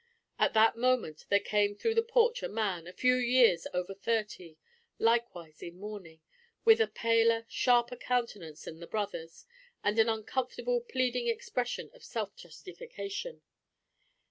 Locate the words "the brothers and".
8.79-9.99